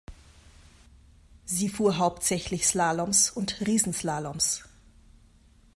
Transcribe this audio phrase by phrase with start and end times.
[1.45, 4.63] Sie fuhr hauptsächlich Slaloms und Riesenslaloms.